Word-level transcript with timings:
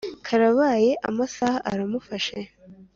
Karabaye 0.25 0.91
amasaha 1.09 1.57
aramfashe 1.71 2.39